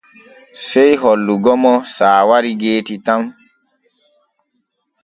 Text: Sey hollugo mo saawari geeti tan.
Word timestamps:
Sey 0.67 0.91
hollugo 1.01 1.53
mo 1.63 1.73
saawari 1.95 2.51
geeti 2.61 2.95
tan. 3.05 3.21